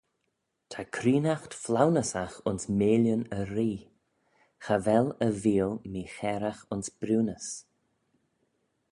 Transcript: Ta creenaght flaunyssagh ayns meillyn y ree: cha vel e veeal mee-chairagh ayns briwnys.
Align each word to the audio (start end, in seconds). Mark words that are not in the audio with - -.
Ta 0.71 0.81
creenaght 0.95 1.53
flaunyssagh 1.63 2.37
ayns 2.47 2.65
meillyn 2.77 3.23
y 3.37 3.39
ree: 3.53 3.79
cha 4.63 4.75
vel 4.85 5.07
e 5.25 5.27
veeal 5.41 5.73
mee-chairagh 5.91 6.61
ayns 6.71 6.87
briwnys. 6.99 7.47